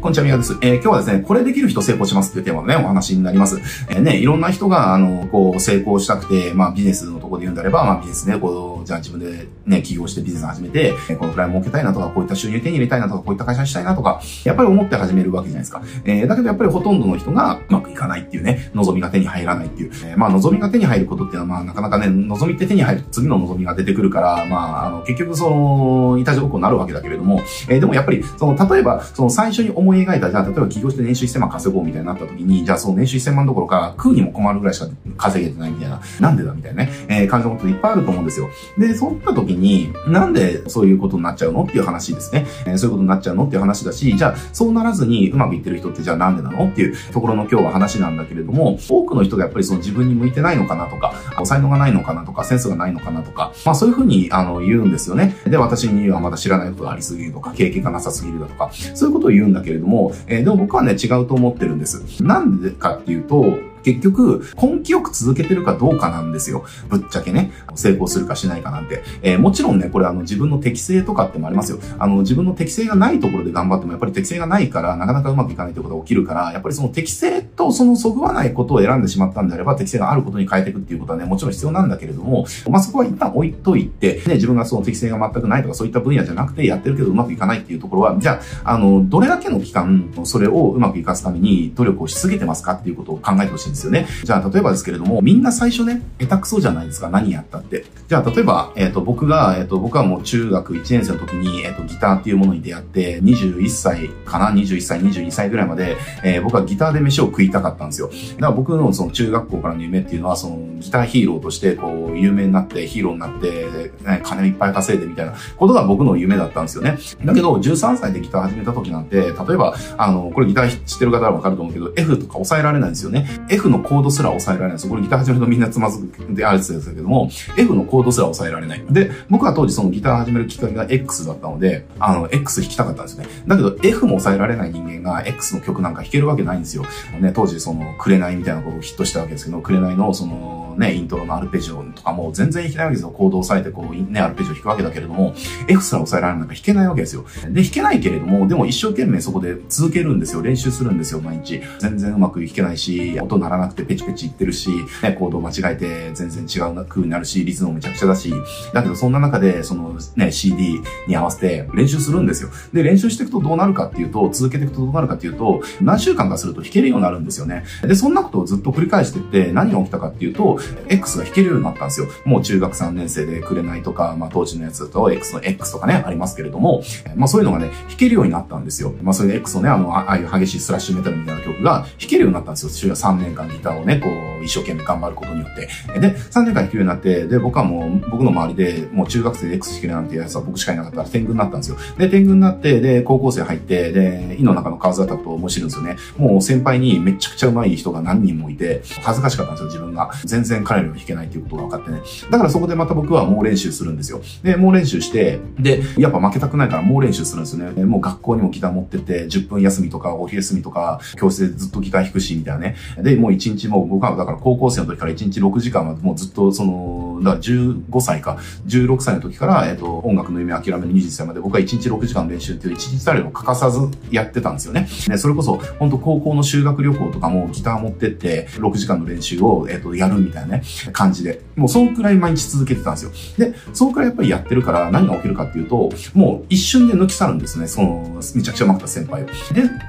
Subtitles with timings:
[0.00, 0.56] こんにちは、みやです。
[0.62, 3.60] えー、今日はですね、これできる人成功しますっていうテーマのね、お話になります。
[3.90, 15.82] えー、ね、いろんな人が、あの、こう、成功したくて、まあ、ビジネスのころで言うんであれば、まあ、ビジネスね、こう、じゃあ自分でね、起業してビジネス始めて、え、このくらい儲けたいなとか、こういった収入手に入れたいなとか、こういった会社にしたいなとか、やっぱり思って始めるわけじゃないですか。
[16.04, 19.90] えー、だけどやっぱりほとんどの人がうまくいかないっていうね、望みが手に入らないっていう。
[20.04, 38.48] えー、まあ、望みが手に入ることっていうのは、まあ、なかなかね、望みって手に入ると次の望みが出てくるから、まあ、あの、結局その、いたじごっこになるわけだけれども、えー、でもやっぱり、その、例えば、その最初に思い描いた、じゃあ、例えば起業して年収1000万稼ごうみたいになった時に、じゃあその年収1000万どころか、食うにも困るぐらいしか稼げてないみたいな、なんでだみたいなね、えー、感じのこといっぱいあると思うんですよ。
[38.78, 42.46] で、そういった時に、なんでそういうことになっちゃうのっていう話ですね。
[42.66, 55.36] えー、そういうことになっちゃうのっていう話だし、じゃあ、そうならずにうまくいってる人ってじゃあなんでなのっていうところの今日は話なんだけれども、多くの人がやっぱりその自分に向いてないのかなとか、才能がないのかなとか、センスがないのかなとか、まあそういうふうに、あの、言うんですよね。
[55.46, 62.22] で、私にはまだ知らないことがありすぎるとか、経験がなさすぎるだとか、そういうことを言うんだけれども、えー、でも僕はね、違うと思ってるんです。
[62.22, 66.64] なんでかっていうと、結局、根気よく続けてるかどうかなんですよ。
[66.88, 67.52] ぶっちゃけね。
[67.74, 69.02] 成功するかしないかなんて。
[69.22, 71.78] えー、もちろんね、これあの自分の適性とかってもありますよ。
[71.98, 94.06] あの自分の適性がないところで頑張ってもやっぱり適性がないからなかなかうまくいかないということが起きるから、やっぱりその適性とそのそぐわないことを選んでしまったんであれば適性があることに変えていくっていうことはね、もちろん必要なんだけれども、まあそこは一旦置いといて、ね、自分がその適性が全くないとかそういった分野じゃなくてやってるけどうまくいかないっていうところは、じゃあ、あの、どれだけの期間、それをうまくいかすために努力をし続けてますかっていうことを考えてほしいんですよね。
[94.24, 97.84] じゃあ、例えばですけれども、みんな最初ね、下手くそじゃないですか、何やったって。
[98.08, 108.08] じゃあ、例えば、えっ、ー、と、僕が、えっ、ー、と、僕はもう中学1年生の時に、えっ、ー、と、ギターっていうものに出会って、21歳かな ?21 歳、22歳ぐらいまで、え僕はギターで飯を食いたかったんですよ。
[108.08, 116.98] だから僕のその中学校からの夢っていうのは、そのギターヒーローとして、こう、有名になって、ヒーローになって、ね、金いっぱい稼いでみたいなことが僕の夢だったんですよね。
[117.24, 123.28] だけど、13歳でギター始めた時なんて、例えば、あの、これギター知ってる方はわかると思うけど、F とか抑えられないんですよね。
[123.60, 124.88] F のコードすら抑えられないんです。
[124.88, 127.28] これギター始めるとみんなつまずくであるやつですけども、
[127.58, 128.84] F のコードすら抑えられない。
[128.90, 133.28] で、僕は当時そのギター始めるきっかけが X だったので、あの、X 弾きたかったんですよね。
[133.46, 136.84] だけど F も抑えられない人間が X の曲なんか弾けるわけないんですよ。
[137.20, 143.10] ね、当時その、くれないみたいなことをヒットしたわけですけど、くれないのその、ね、イントロのアルペジオとかも全然弾けないわけですよ。
[143.10, 145.34] コードを押さえてこう、ね、アルペジオ弾くわけだけれども、
[145.68, 147.26] F すら抑えられないから弾けないわけですよ。
[147.50, 150.40] で、弾けないけれども、でも一生懸命そこで続けるんですよ。
[150.40, 151.60] 練習するんですよ、毎日。
[151.78, 154.70] 全然うまく弾けないし、音鳴らなくてペチペチいってるし、
[155.02, 158.32] ね、コードを間違えて全然違う風になるし、リズムもめちゃくちゃだし、
[158.72, 162.48] だけどそんな中で、そのね、CD に合わせて練習するんですよ。
[162.72, 167.64] で、練習していくとどうなるかっていうと、続けていくとどうなるかっていうと、何週間かすると弾けるようになるんですよね。
[167.82, 172.06] で、そんなことをずっと繰り返してって何が起きたかっていうと、X が弾けるようになったんですよ。
[172.24, 176.82] もう中学3年生でくれないとか、まあ当時のやつだと X の X とかね、ありますけれども、
[177.16, 178.92] まあそういうのがね、弾けるようになったんですよ。
[179.02, 182.70] まあそういう X のね、あの、ああいう激しいスラッシュメタルみたいな曲が弾けるようになったんですよ。
[182.70, 185.68] 中学3年間ギターをね、こう、一生懸命頑張ることによって。
[186.00, 191.76] で、3年間弾けるようになって、で、僕はもう、僕の周りで、もう中学生で X 弾けるなんてやつは僕しかいなかったら天狗になったんですよ。
[191.98, 195.96] で、天狗になって、で、高校生入って、で、井の中の河津と面白いんですよね。
[196.16, 200.10] もう先輩にめちゃくちゃ上手い人が何人もいて、恥ずかしかったんですよ、自分が。
[200.24, 202.00] 全然彼らより弾けないっていうことが分かってね。
[202.30, 204.20] だからそこでまた僕は猛練習するんですよ。
[204.42, 207.84] で、猛練習して、で、やっぱ負けたくないから猛練習するんですよね。
[207.84, 212.76] もう学校にもギター持ってて、10分休みとかお昼休みとか、教室でずっとギター弾くし、みたいなね。
[212.98, 223.80] で、もう1日も僕はだから高校生の時から1日6時間はもうずっとその、だから15歳か、16歳の時から、えっ、と、音楽の夢諦める20歳まで僕は1日6時間練習っていう1日たりを欠かさず
[224.10, 224.88] やってたんですよね。
[225.06, 230.62] で、それこそ、本当高校の修学旅行とかもギター持ってって、6時間の練習を、えっ、と、やるみたいなね、
[230.92, 231.42] 感じで。
[231.56, 233.10] もうそんくらい毎日続けてたんですよ。
[233.38, 237.66] で、そんくらいやっぱりやってるから何が起きるかっていうと、もう一瞬で抜き去るんですね。
[237.66, 239.26] その、めちゃくちゃ上手かった先輩を。
[239.26, 239.32] で、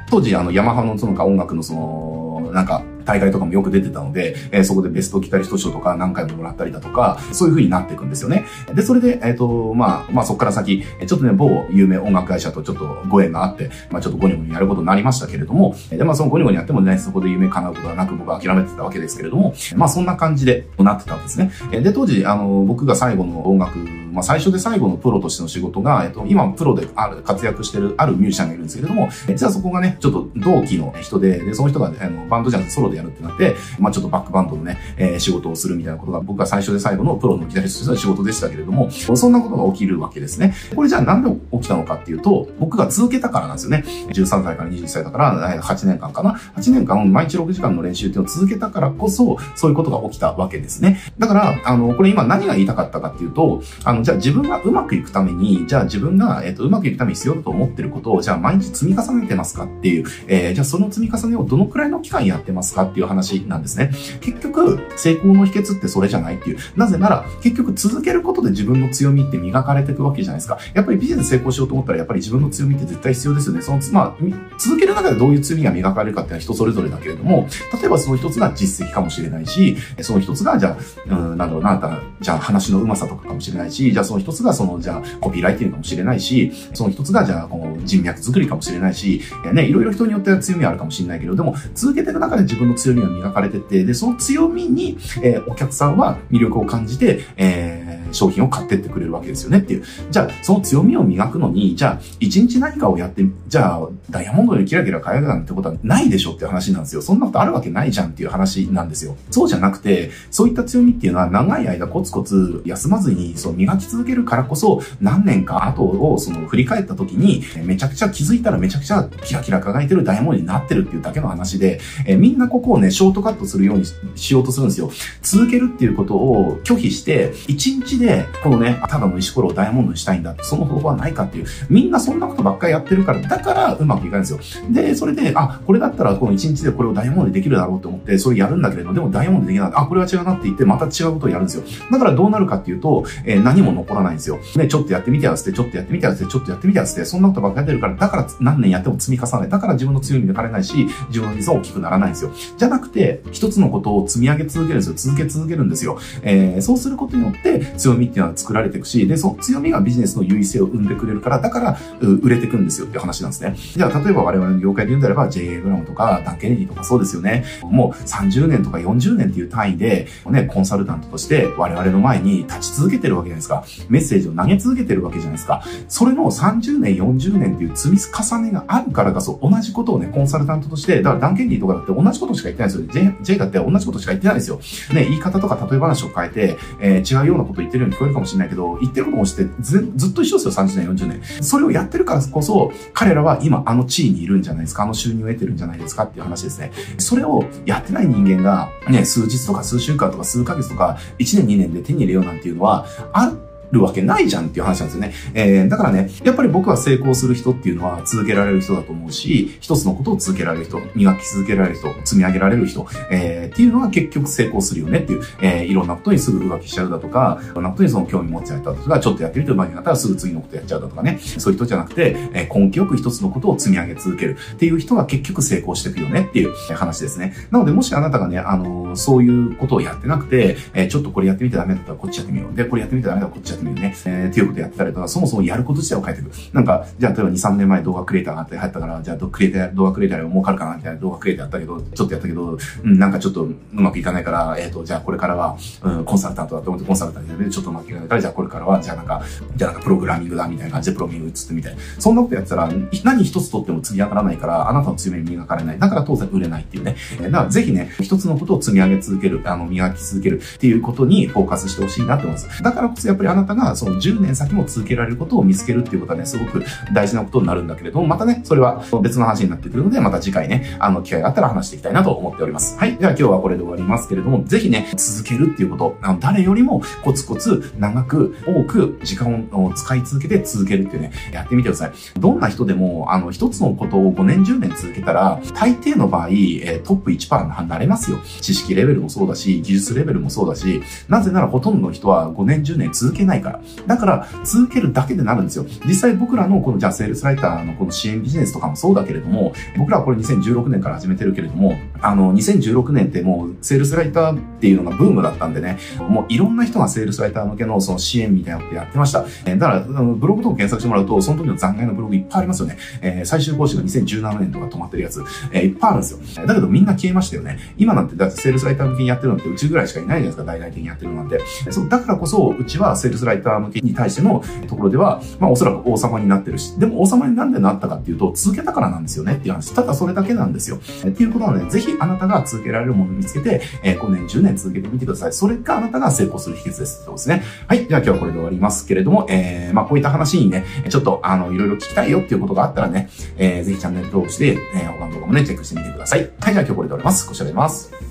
[0.10, 8.46] 当時、あの、ヤマハのその音楽のその、なんか、大会とかもよく出てたので、えー、そこでベストギタリスト賞とか何回ももらったりだとか、そういう風になっていくんですよね。
[8.74, 21.52] で、それで、えっ、ー、と、まあ、まあそこから先、ちょっとね、某有名音楽会社とちょっとご縁があって、まあちょっとゴニョゴニやることになりましたけれども、で、まあそのゴニョゴニやってもね、そこで夢叶うことはなく僕は諦めてたわけですけれども、まあそんな感じでなってたんですね。
[21.72, 23.80] で、当時、あの、僕が最後の音楽
[24.12, 40.54] まあ、最初で最後のプロとしての仕事が、えっと、今プロである、活躍してる、あるミュージシャンがいるんですけれども、実はそこがね、ちょっと同期の人で、で、その人が、あの、バンドじゃなくてソロでやるってなって、まあ、ちょっとバックバンドのね、えー、仕事をするみたいなことが、僕が最初で最後のプロのギタリストとしての仕事でしたけれども、そんなことが起きるわけですね。
[40.76, 43.84] これじゃあなんで起きたのかっていうと、僕が続けたからなんですよね。
[44.10, 46.34] 13歳から20歳だから、8年間かな。
[46.58, 51.00] 8年間、毎日6時間の練習っていうのを続けたからこそ、そういうことが起きたわけですね。
[51.18, 63.92] だから、あの、これ今何が言いたかったかっていうと、あの、じゃあ自分がうまくいくために、じゃあ自分が、えっ、と、うまくいくために必要だと思ってることを、じゃあ毎日積み重ねてますかっていう、えー、じゃあその積み重ねをどのくらいの期間やってますかっていう話なんですね。
[64.22, 66.58] 結局、成功の秘訣ってそれじゃないっていう。
[66.76, 70.58] なぜなら、結局続けることで自分の強みって磨かれていくわけじゃないですか。
[70.74, 73.62] やっぱりビジネス成功しようと思ったら、やっぱり自分の強みって絶対必要ですよね。
[73.62, 74.16] その、まあ、
[74.58, 77.48] 続ける中でどういう強みが磨かれるかっていうのは人それぞれだけれども、
[77.80, 80.78] 例えばその一つが実績かもしれないし、その一つが、じゃ
[81.10, 89.22] あ、うん、なんだろうな、じゃあ話の上手さとかかもしれないし、じゃあその一つがその、じゃあコピーライティングかもしれないし、その一つが、じゃあこの人脈作りかもしれないし、
[89.54, 99.84] ね、いろいろ人によっては強みあるかもしれないけど、でも続けてる中で自分の強みが磨かれてて、で、その強みに、えー、お客さんは魅力を感じて、えー商品を買ってってくれるわけですよねっていう。
[100.10, 107.02] じゃあ、その強みを磨くのに、じゃあ、一日何かをやって、じゃあ、ダイヤモンドでキラキラ輝くなんてことはないでしょっていう話なんですよ。
[107.02, 109.16] そんなことあるわけないじゃんっていう話なんですよ。
[109.30, 123.86] そうじゃなくて、そういった強みっていうのは長い間コツコツ休まずに、そう磨き続けるからこそ、何年か後をその振り返った時に、めちゃくちゃ気づいたらめちゃくちゃキラキラ輝いてるダイヤモンドになってるっていうだけの話で、えみんなここをね、ショートカットするように
[124.16, 124.92] しようとするんですよ。
[125.22, 134.72] 続けるっていうことを拒否して、一日で、このね、ただの石ころをダイヤモンドにしたいんだ、その方法はないかっていう、みんなそんなことばっかりやってるから、だからうまくいかないんですよ。
[134.72, 139.72] で、それで、あ、これだったらこの1日でこれをダイヤモンドにできるだろうと思って、それやるんだけれど、でもダイヤモンドできない。
[139.74, 141.64] あ、これは違うなって言って、また違うことをやるんですよ。
[141.92, 144.40] だからどうなるかっていうと、えー、何も残らないんですよ。
[144.56, 149.48] ね、ちょっとやってみてやつって、ちょっとやってみてやつって、ちょっとやってみてやつって、そんなことばっかりやってるから、だから何年やっても積み重ね。
[149.48, 152.32] だから自分の強み抜かれないし、自分の実は大きくならないんですよ。
[152.58, 154.94] じゃなくて、一つのことを積み上げ続けるんですよ。
[154.96, 156.00] 続け続けるんですよ。
[156.24, 163.56] えー、そうすることによって、強強みっていうのは作られていくし、で、その強みがビジネスの優位性を生んでくれるから、だから、売れていくんですよって話なんですね。
[163.76, 167.44] じゃあ、例えば我々の業界で言うんであれば、JA グラムとか、ダン・ケネディとかそうですよね。
[167.64, 173.64] もう30年とか40年っていう単位で、ね、コンサルタントとして我々の前に立ち続けてるわけじゃないですか。
[173.90, 175.64] メッセージを投げ続けてるわけじゃないですか。
[175.88, 182.88] それの30年、40年っていう積み重ねがあるからこそ、同じことをね、コンサルタントとして、だからダン・ケネディとかだって同じことしか言ってないですよ。
[182.88, 184.60] J, J だって同じことしか言ってないですよ。
[184.94, 191.44] ね、言い方とか例え話を変えて、えー、違うようなこと言ってるように聞こえるかもしれないけど、言ってることもしてずずっと一緒ですよ、30年、40年。
[191.44, 196.72] それをやってるからこそ、彼らは今あの地位にいるんじゃないですか、あの収入を得てるんじゃないですかっていう話ですね。
[196.98, 203.38] それをやってない人間が、ね、数日とか数週間とか数ヶ月とか、1年2年で手に入れようなんていうのは、ある
[203.72, 205.14] るわけないじゃんっていう話なんですよね。
[205.34, 227.34] えー、だからね、やっぱり僕は成功する人っていうのは続けられる人だと思うし、一つのことを続けられる人、磨き続けられる人、積み上げられる人、えー、っていうのは結局成功するよねっていう、えー、いろんなことにすぐ浮気しちゃうだとか、いろんなことにその興味持ちゃったとか、ちょっとやってみてうまくなったらすぐ次のことやっちゃうだとかね、そういう人じゃなくて、えー、根気よく一つのことを積み上げ続けるっていう人が結局成功していくよねっていう話ですね。
[227.52, 232.56] なので、もしあなたがね、あのー、そういうことをやってなくて、えー、ちょっとこれやってみてダメだったらこっちやってみよう。
[232.56, 233.96] で、これやってみてダメだったらこっちやってみようね。
[234.06, 236.32] えーいうことやったりとか、そもそもやること自体を変えていく。
[236.54, 249.22] なんか、じゃあ例えば2、3年前動画クリエイターがあって入ったから、じゃあクリエイター、動画クリエイターで儲かるかなみたいな動画クリエイターやったけど、ちょっとやったけど、うん、なんかちょっとうまくいかないから、えっ、ー、と、じゃあこれからは、うん、コンサルタントだと思ってコンサルタントでちょっとうまくいかないから、じゃあこれからは、じゃあなんか、
[249.56, 251.82] じゃあなんかプログラミングだみたいな感じでプログラミング移ってみたいな。
[252.00, 252.70] そんなことやったら、
[253.04, 255.80] 何一つとっても積み上がらないから、あなたの強み磨かれない。
[255.80, 256.96] だから当然売れないっていうね。
[257.22, 262.64] だからぜひね、一つのことを積み上げ続ける、あの、磨き続けるっていうことにフォーカスしてほしいなって思います。
[262.64, 272.78] だからこそやっぱりあなたがその10年先も続けられることを見つけるっていうことはね、すごく大事なことになるんだけれども、またね、それは別の話になってくるので、また次回ね、あの、機会があったら話していきたいなと思っております。
[272.78, 272.98] はい。
[272.98, 281.92] では今日はこれで終わりますけれども、ぜひね、続けるっていうこと、あの誰よりもコツコツ長く多く時間を使い続けて続けるっていうね、やってみてください。
[282.20, 288.20] どんな人でも、あの、一つのことを5年10年続けたら、大抵の場合、えトップ1%になれますよ。
[288.42, 293.62] 知識レベルもそうだし、技術レベルもそうだし、なぜならほとんどの人は5年10年続けないから。
[293.88, 295.66] だから、続けるだけでなるんですよ。
[295.86, 309.26] 実際僕らのこのじゃあセールスライターのこの支援ビジネスとかもそうだけれども、僕らはこれ2016年から始めてるけれども、あの、2016年ってもうセールスライターっていうのがブームだったんでね、もういろんな人がセールスライター向けのその支援みたいなことやってました。
[309.46, 312.78] えー、だから、ブログとか検索してもらうと、その時の残骸のブログいっぱいありますよね。
[313.02, 316.46] えー、最終講師が2017年とか止まってるやつ、えー、いっぱいあるんですよ。
[316.48, 317.60] だけどみんな消えましたよね。
[317.78, 321.40] 今なんて、だってセールスライター向けにやってるのってうちぐらいしかいないじゃないですか、大々的にやってるなんて。
[321.70, 329.74] そう、だからこそ、うちはセールスライター向けに対してのところでは、まあおそらく王様になってるし、でも王様になんでなったかっていうと、続けたからなんですよねっていう話。
[329.74, 330.80] ただそれだけなんですよ。
[331.06, 335.34] えっていうことなので、ぜひあなたが続けられるものを見つけて、えー、5年、10年続けてみてください。
[335.34, 337.04] それがあなたが成功する秘訣です。
[337.06, 337.44] そうですね。
[337.68, 337.88] はい。
[337.88, 346.20] じゃあ今日はこれで終わりますけれども、えー、まあこういった話にね、ちょっとあの、いろいろ聞きたいよっていうことがあったらね、えー、ぜひチャンネル登録して、えー、他の動画もね、チェックしてみてください。
[346.40, 346.54] はい。
[346.54, 347.28] じゃあ今日はこれで終わります。
[347.28, 348.11] ご視聴ありがとうございます。